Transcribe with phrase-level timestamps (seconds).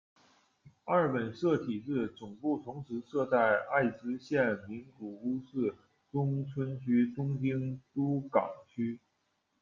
[0.83, 5.75] 二本社体制，总部同时设在爱知県名古屋市
[6.11, 8.99] 中村区、东京都港区。